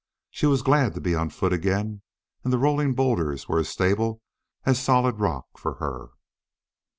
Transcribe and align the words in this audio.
She 0.31 0.47
was 0.47 0.63
glad 0.63 0.95
to 0.95 0.99
be 0.99 1.13
on 1.13 1.29
foot 1.29 1.53
again 1.53 2.01
and 2.43 2.51
the 2.51 2.57
rolling 2.57 2.95
boulders 2.95 3.47
were 3.47 3.59
as 3.59 3.69
stable 3.69 4.23
as 4.65 4.81
solid 4.81 5.19
rock 5.19 5.45
for 5.59 5.75
her. 5.75 6.07